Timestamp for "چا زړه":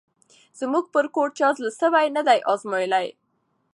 1.37-1.71